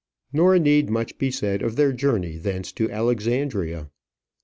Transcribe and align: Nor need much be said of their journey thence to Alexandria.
Nor 0.33 0.57
need 0.57 0.89
much 0.89 1.19
be 1.19 1.29
said 1.29 1.61
of 1.61 1.75
their 1.75 1.93
journey 1.93 2.37
thence 2.39 2.71
to 2.71 2.89
Alexandria. 2.89 3.91